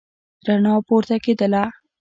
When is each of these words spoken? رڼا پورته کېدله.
رڼا 0.47 0.73
پورته 0.87 1.15
کېدله. 1.25 1.63